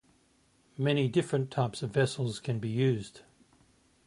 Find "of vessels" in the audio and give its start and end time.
1.83-2.39